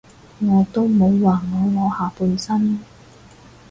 [0.39, 2.79] 我都冇話我裸下半身